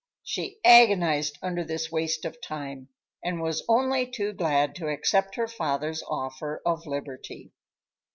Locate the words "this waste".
1.63-2.25